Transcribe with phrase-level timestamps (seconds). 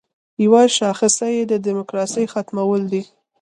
[0.45, 3.03] یوه شاخصه یې د دیموکراسۍ ختمول دي.